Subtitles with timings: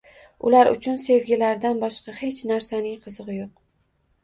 [0.51, 3.57] Ular uchun sevgilaridan boshqa hech narsaning qizigʻi yoʻq